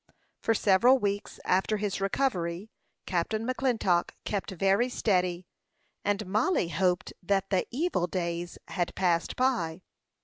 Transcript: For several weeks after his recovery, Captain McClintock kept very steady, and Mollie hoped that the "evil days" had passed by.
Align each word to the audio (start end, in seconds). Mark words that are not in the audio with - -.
For 0.39 0.55
several 0.55 0.97
weeks 0.97 1.39
after 1.45 1.77
his 1.77 2.01
recovery, 2.01 2.71
Captain 3.05 3.47
McClintock 3.47 4.09
kept 4.25 4.49
very 4.49 4.89
steady, 4.89 5.45
and 6.03 6.25
Mollie 6.25 6.69
hoped 6.69 7.13
that 7.21 7.51
the 7.51 7.67
"evil 7.69 8.07
days" 8.07 8.57
had 8.69 8.95
passed 8.95 9.35
by. 9.35 9.83